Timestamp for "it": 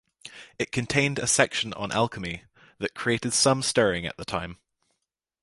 0.57-0.71